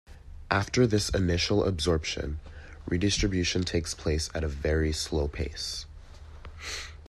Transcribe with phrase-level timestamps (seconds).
[0.49, 2.39] After this initial absorption,
[2.87, 5.85] redistribution takes place at a very slow pace.